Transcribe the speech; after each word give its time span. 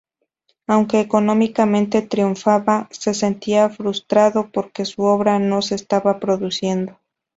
Aunque 0.65 0.99
económicamente 0.99 2.01
triunfaba, 2.01 2.87
se 2.89 3.13
sentía 3.13 3.69
frustrado 3.69 4.49
porque 4.51 4.83
su 4.83 5.03
obra 5.03 5.37
no 5.37 5.61
se 5.61 5.75
estaba 5.75 6.19
produciendo. 6.19 6.97